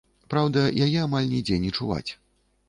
Праўда, 0.33 0.63
яе 0.85 0.95
амаль 1.01 1.27
нідзе 1.35 1.61
не 1.67 1.71
чуваць. 1.77 2.11